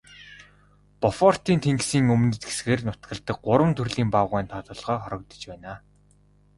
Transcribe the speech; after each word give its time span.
Бофортын 1.01 1.57
тэнгисийн 1.65 2.05
өмнөд 2.15 2.43
хэсгээр 2.45 2.81
нутагладаг 2.83 3.37
гурван 3.45 3.73
төрлийн 3.77 4.09
баавгайн 4.13 4.47
тоо 4.51 4.61
толгой 4.67 4.97
хорогдож 5.01 5.41
байна. 5.51 5.73